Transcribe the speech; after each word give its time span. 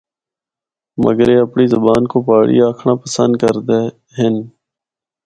مگر 1.03 1.27
اے 1.31 1.37
اپنڑی 1.41 1.65
زبان 1.73 2.01
کو 2.11 2.17
پہاڑی 2.27 2.57
آکھنڑا 2.67 2.95
پسند 3.03 3.33
کردے 3.41 3.81
ہن۔ 4.17 4.35